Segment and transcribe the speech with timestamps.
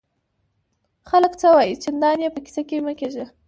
[1.09, 3.25] خلک څه وایي؟ چندان ئې په کیسه کي مه کېږه!